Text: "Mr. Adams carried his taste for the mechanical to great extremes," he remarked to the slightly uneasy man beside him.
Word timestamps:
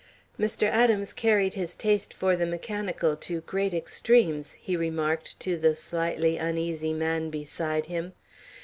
"Mr. 0.39 0.63
Adams 0.63 1.13
carried 1.13 1.53
his 1.53 1.75
taste 1.75 2.11
for 2.11 2.35
the 2.35 2.47
mechanical 2.47 3.15
to 3.15 3.41
great 3.41 3.71
extremes," 3.71 4.53
he 4.53 4.75
remarked 4.75 5.39
to 5.39 5.55
the 5.57 5.75
slightly 5.75 6.37
uneasy 6.37 6.91
man 6.91 7.29
beside 7.29 7.85
him. 7.85 8.13